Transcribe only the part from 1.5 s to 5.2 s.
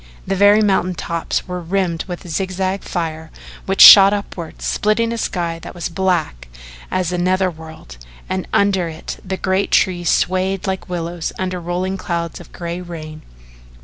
rimmed with zigzag fire, which shot upward, splitting a